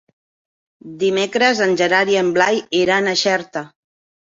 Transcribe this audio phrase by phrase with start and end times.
[1.03, 3.67] Dimecres en Gerard i en Blai iran a Xerta.